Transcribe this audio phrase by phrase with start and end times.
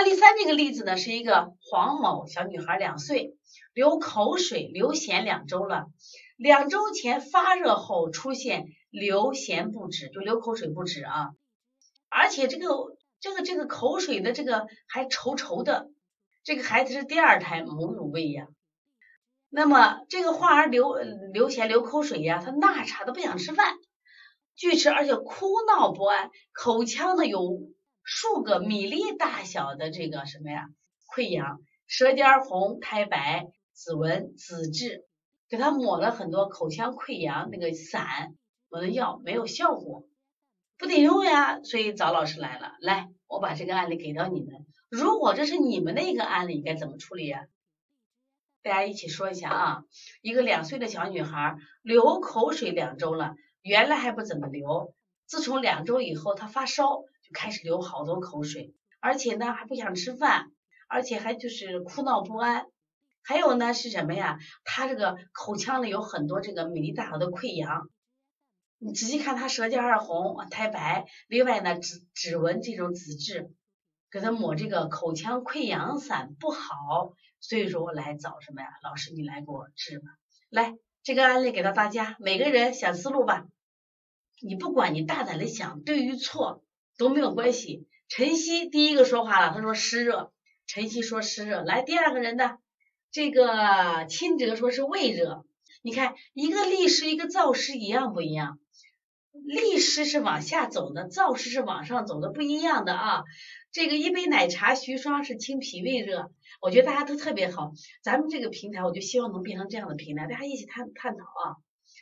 [0.00, 3.36] 案例三这个例子呢，是一个黄某小女孩两岁，
[3.74, 5.88] 流口水、流涎两周了，
[6.38, 11.32] 两周前发热后出现流涎不止，就流口水不止啊，
[12.08, 15.90] 而且这个这个这个口水的这个还稠稠的，
[16.44, 18.48] 这个孩子是第二胎母乳喂养，
[19.50, 20.96] 那么这个患儿流
[21.34, 23.74] 流涎流口水呀，他那啥都不想吃饭，
[24.54, 27.68] 拒吃，而且哭闹不安，口腔呢有。
[28.02, 30.68] 数个米粒大小的这个什么呀
[31.14, 35.04] 溃疡，舌尖红、苔白、紫纹、紫质，
[35.48, 38.36] 给他抹了很多口腔溃疡那个散，
[38.68, 40.06] 抹的药没有效果，
[40.78, 42.72] 不顶用呀，所以找老师来了。
[42.80, 47.46] 来，我把这个案例给到你们，如果这是你们的一个案例，该怎么处理呀？
[48.62, 49.84] 大家一起说一下啊。
[50.20, 54.94] 一个两岁的小女孩流口水两周了，原来还不怎么流，
[55.26, 57.02] 自从两周以后她发烧。
[57.32, 60.50] 开始流好多口水，而且呢还不想吃饭，
[60.88, 62.66] 而且还就是哭闹不安。
[63.22, 64.38] 还有呢是什么呀？
[64.64, 67.88] 他这个口腔里有很多这个米粒大小的溃疡，
[68.78, 73.52] 你仔细看他舌尖儿红、苔白，另外呢指指纹这种紫质，
[74.10, 78.68] 给他抹这个口腔溃疡散不好，所以说我来找什么呀？
[78.82, 80.06] 老师你来给我治吧。
[80.48, 83.44] 来，这个案例给到大家，每个人想思路吧。
[84.42, 86.64] 你不管你大胆的想对与错。
[87.00, 87.86] 都没有关系。
[88.08, 90.32] 晨曦第一个说话了，他说湿热。
[90.66, 91.62] 晨曦说湿热。
[91.62, 92.58] 来第二个人的
[93.10, 95.46] 这个钦哲说是胃热。
[95.80, 98.58] 你看一个利湿一个燥湿一样不一样？
[99.32, 103.24] 利湿是往下走的，燥湿是往上走的，不一样的啊。
[103.72, 107.72] 这个一杯奶茶徐霜是清脾胃热，我觉得大家都特别好。
[108.02, 111.56] 咱们这个平台我就希望能变成这样的平台，大家一起探探讨啊。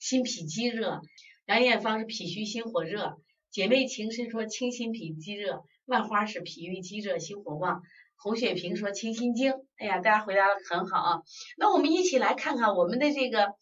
[0.00, 1.00] 心脾积热，
[1.46, 3.20] 杨艳芳是脾虚心火热。
[3.50, 7.82] 姐妹情深说清心脾积热，万花是脾胃积热心火旺，
[8.16, 9.54] 红雪萍说清心经。
[9.76, 11.22] 哎呀，大家回答的很好啊。
[11.58, 13.54] 那我们一起来看看我们的这个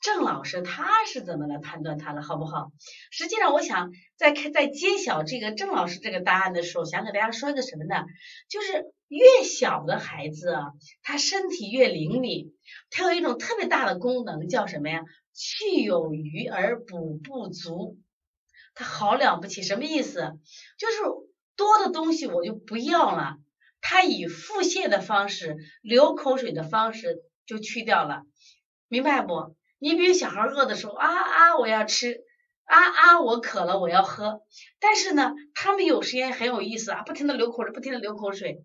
[0.00, 2.72] 郑老师他是怎么来判断他的，好不好？
[3.10, 8.06] 实际上，我想在开在揭晓这个郑老师这个答案的时候，想给大家说一个什么呢？
[8.48, 10.72] 就是越小的孩子啊，
[11.02, 12.54] 他身体越灵敏，
[12.88, 15.02] 他有一种特别大的功能，叫什么呀？
[15.34, 17.98] 去有余而补不足。
[18.78, 20.38] 他好了不起，什么意思？
[20.78, 20.98] 就是
[21.56, 23.38] 多的东西我就不要了，
[23.80, 28.22] 他以腹泻的方式、流口水的方式就去掉了，
[28.86, 29.56] 明白不？
[29.80, 32.20] 你比如小孩饿的时候啊啊，我要吃
[32.66, 34.42] 啊啊，我渴了我要喝，
[34.78, 38.64] 但是呢，他们有时间很有意思啊，不停的流口水，不停的流口水，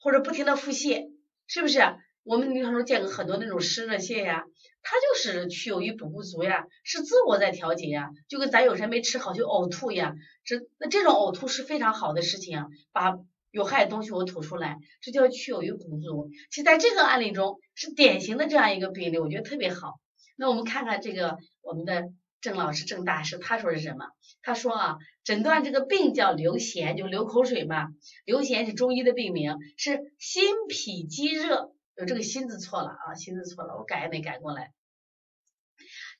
[0.00, 1.10] 或者不停的腹泻，
[1.46, 1.80] 是不是？
[2.26, 4.44] 我们临床中见过很多那种湿热泻呀。
[4.88, 13.18] 它就是去有余补不足呀，是自我在调节呀，就跟咱有时没吃好就呕吐一样，这那这种呕吐是非常好的事情啊，把
[13.50, 16.30] 有害的东西我吐出来，这叫去有余补足。
[16.50, 19.94] 其实在这个案例中是典型的这样一个病例，我觉得特别好。
[20.36, 22.04] 那我们看看这个我们的
[22.40, 24.06] 郑老师郑大师他说是什么？
[24.40, 27.88] 他说啊，诊断这个病叫流涎，就流口水嘛，
[28.24, 31.72] 流涎是中医的病名，是心脾积热。
[31.96, 34.72] 有这个心字错了啊，心字错了，我改也没改过来。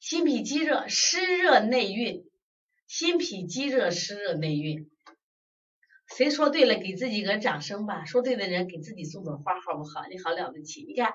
[0.00, 2.24] 心脾积热，湿热内蕴。
[2.86, 4.90] 心脾积热，湿热内蕴。
[6.16, 8.04] 谁说对了，给自己个掌声吧。
[8.04, 10.06] 说对的人给自己送朵花，好不好？
[10.08, 10.84] 你好了不起。
[10.84, 11.12] 你看，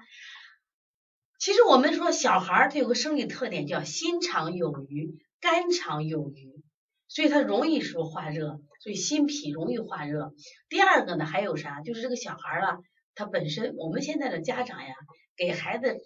[1.40, 6.62] 其实我们说小孩儿他有个生理特点，叫心肠有余，肝肠有余，
[7.08, 10.34] 所以他容易说化热，所以心脾容易化热。
[10.70, 11.82] 第二个呢，还有啥？
[11.82, 12.78] 就是这个小孩儿啊。
[13.22, 14.96] 他本身，我们现在的家长呀，
[15.38, 16.00] 给孩子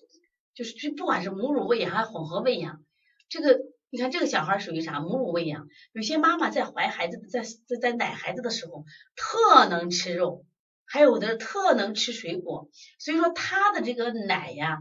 [0.53, 2.83] 就是就不管是母乳喂养还是混合喂养，
[3.29, 3.57] 这个
[3.89, 4.99] 你看这个小孩属于啥？
[4.99, 8.83] 母乳喂养，有些妈妈在怀孩子在在在奶孩子的时候
[9.15, 10.45] 特能吃肉，
[10.83, 14.79] 还有的特能吃水果，所以说他的这个奶呀，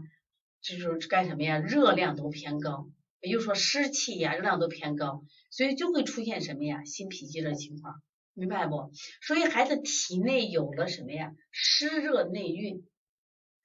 [0.61, 1.59] 就是干什么呀？
[1.59, 2.89] 热量都偏高，
[3.21, 6.83] 也就是说湿气呀，热量都偏高，所以就会出现什么呀？
[6.83, 8.01] 心脾积热情况。
[8.35, 8.91] 明白不？
[9.21, 11.31] 所以孩子体内有了什么呀？
[11.51, 12.85] 湿热内蕴，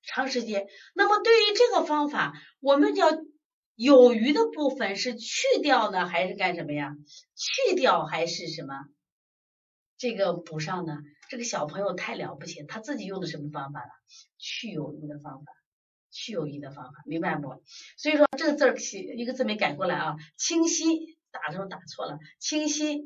[0.02, 0.66] 长时间。
[0.94, 3.08] 那么对于这个方法，我们叫
[3.74, 6.96] 有余的部分是去掉呢，还是干什么呀？
[7.34, 8.74] 去掉还是什么？
[9.98, 10.98] 这个补上呢？
[11.28, 13.90] 这个小朋友太了不起，他自己用的什么方法了？
[14.38, 15.52] 去有余的方法，
[16.10, 17.62] 去有余的方法，明白不？
[17.96, 18.76] 所以说这个字儿
[19.16, 20.84] 一个字没改过来啊，清晰
[21.32, 23.02] 打的时候打错了，清晰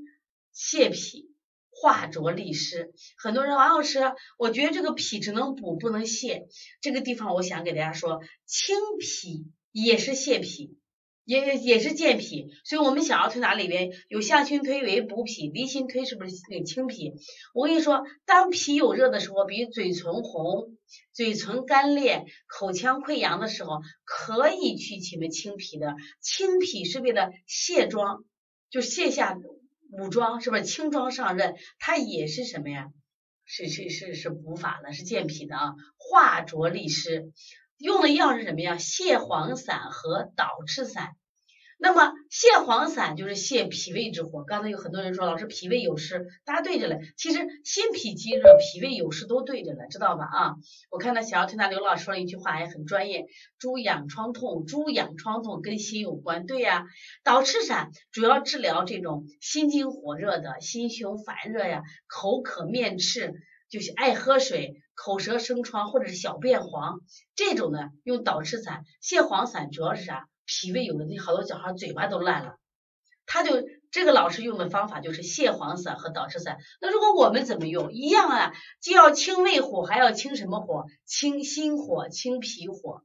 [0.55, 1.34] 泻脾。
[1.75, 4.01] 化浊利湿，很多人王老师，
[4.39, 6.47] 我觉得这个脾只能补不能泻，
[6.81, 10.79] 这个地方我想给大家说，清脾也是泻脾，
[11.25, 17.13] 也也是健脾，所以我们小儿推拿里边有象形推为补脾，离心推是不是那个清脾？
[17.55, 20.77] 我跟你说，当脾有热的时候，比如嘴唇红、
[21.13, 25.97] 嘴唇干裂、口腔溃疡的时候，可以去起么清脾的。
[26.21, 28.25] 清脾是为了卸妆，
[28.71, 29.35] 就卸下
[29.97, 31.55] 武装，是不是轻装上任？
[31.79, 32.89] 它也是什么呀？
[33.45, 37.33] 是是是是补法的，是健脾的啊，化浊利湿。
[37.79, 38.77] 用的药是什么呀？
[38.77, 41.17] 泻黄散和导赤散。
[41.79, 44.45] 那么泻黄散就是泻脾胃之火。
[44.45, 46.99] 刚才有很多人说老师脾胃有湿，大家对着了。
[47.17, 50.25] 其实心脾积热、脾胃有湿都对着了，知道吧？
[50.25, 50.55] 啊，
[50.91, 53.27] 我看到小儿推拿刘老师说了一句话，也很专业。
[53.59, 56.87] 猪养疮痛，猪养疮痛跟心有关，对呀。
[57.23, 63.35] 导赤散主要治疗这种心经火热的心胸烦热呀，口渴面赤，
[63.69, 64.81] 就是爱喝水。
[64.97, 67.01] 口舌生疮或者是小便黄，
[67.35, 70.29] 这种呢用导赤散、泻黄散，主要是啥？
[70.47, 72.59] 脾胃有的那好多小孩嘴巴都烂了，
[73.27, 76.59] 他就这个老师用的方法就是泻黄散和导赤散。
[76.81, 77.93] 那如果我们怎么用？
[77.93, 80.87] 一样啊，既要清胃火，还要清什么火？
[81.05, 83.05] 清心火、清脾火。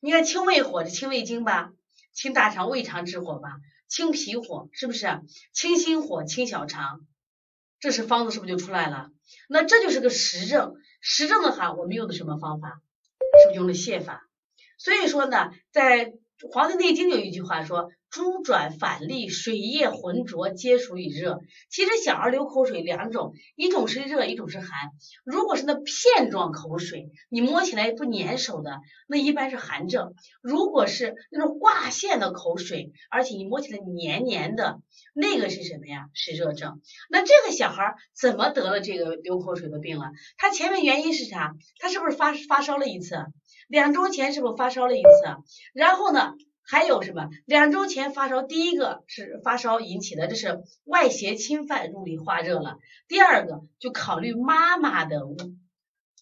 [0.00, 1.72] 你看清胃火是清胃经吧，
[2.12, 5.22] 清大肠、胃肠之火吧，清脾火是不是？
[5.52, 7.06] 清心火、清小肠，
[7.80, 9.10] 这是方子是不是就出来了？
[9.48, 12.82] 那这就是个实证，实证的话，我们用的什么方法？
[13.42, 14.28] 是不是用的泻法？
[14.76, 16.06] 所以说呢，在
[16.50, 17.90] 《黄帝内经》有一句话说。
[18.14, 21.40] 猪转反利，水液浑浊，皆属于热。
[21.68, 24.68] 其实小儿流口水两种，一种是热，一种是寒。
[25.24, 28.78] 如果是那片状口水，你摸起来不粘手的，
[29.08, 30.14] 那一般是寒症。
[30.40, 34.78] 如果是那种挂线的口水，而且你摸起来黏黏的，
[35.12, 36.06] 那个是什么呀？
[36.12, 36.80] 是热症。
[37.10, 40.12] 那这个小孩怎么得了这个流口水的病了？
[40.36, 41.56] 他前面原因是啥？
[41.80, 43.16] 他是不是发发烧了一次？
[43.66, 45.08] 两周前是不是发烧了一次？
[45.72, 46.34] 然后呢？
[46.66, 47.28] 还有什么？
[47.44, 52.78] 两周前发烧，第一个是发烧引起的，这是外邪侵犯入里化热了。
[53.06, 55.20] 第二个就考虑妈妈的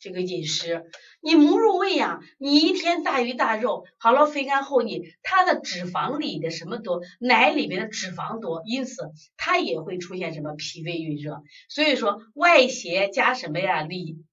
[0.01, 0.85] 这个饮食，
[1.21, 11.45] 你母乳喂养，你一天大鱼大肉，好了肥甘厚腻，它的脂肪里的什么多，奶里边的脂肪多，因此它也会出现什么脾胃郁热。
[11.69, 13.83] 所以说外邪加什么呀？
[13.83, 14.25] 里。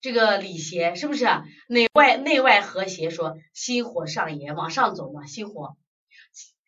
[0.00, 1.26] 这个里邪是不是
[1.68, 3.10] 内外内外和谐？
[3.10, 5.76] 说心火上炎往上走嘛，心火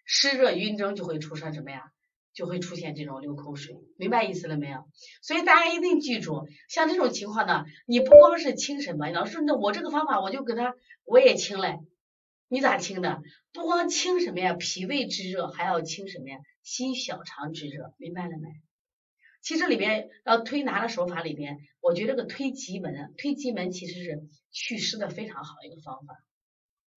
[0.04, 1.92] 湿热晕蒸就会出现什么呀？
[2.32, 4.84] 就会出现这种流口水，明白意思了没有？
[5.20, 10.74] 所以大家一定记住，像这种情况呢，你不光是清什么，老师那我这个方法我就给他
[11.04, 11.80] 我也清嘞，
[12.48, 13.20] 你咋清的？
[13.52, 14.54] 不光清什么呀？
[14.54, 16.38] 脾胃之热，还要清什么呀？
[16.62, 18.48] 心小肠之热，明白了没？
[19.42, 26.14] 其实里边要推拿的手法里边，我觉得这个推极门，推极门其实是祛湿的非常好的一个方法。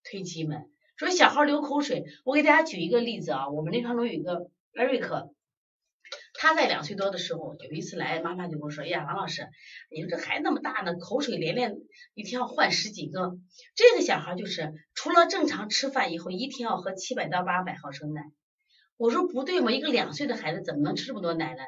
[0.04, 5.34] 推极门，说小孩流口水，我给大家举一个例子啊，我们临床中有一个艾瑞克，
[6.34, 9.48] 他在两岁多的时候有一次来，妈妈就跟我说，哎呀，王老师，
[9.90, 11.78] 你说这孩子那么大呢，口水连连
[12.14, 13.38] 一天要换十几个，
[13.76, 18.22] 这个小孩就是除了正常吃饭以后，一天要喝七百到八百毫升奶。
[18.98, 21.64] 我说不对嘛，一个两岁的孩子怎么能吃这么多奶呢？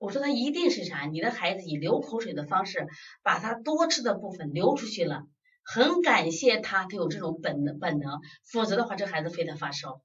[0.00, 1.04] 我说他一定是啥？
[1.04, 2.88] 你的孩子以流口水的方式
[3.22, 5.26] 把他多吃的部分流出去了，
[5.62, 8.20] 很感谢他，他有这种本能本能，
[8.50, 10.00] 否则的话这孩子非得发烧。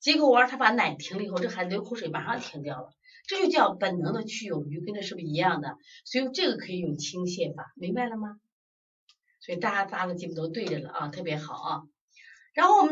[0.00, 2.90] 结果我让他把奶停了以后，这孩子流口水马上停掉了，
[3.26, 5.78] 这就叫本能的去有余，跟这是不是一样的？
[6.04, 8.36] 所以这个可以用倾泻法，明白了吗？
[9.40, 11.82] 所以大家大家的基本都对着了啊，特别好啊。
[12.52, 12.90] 然后我们。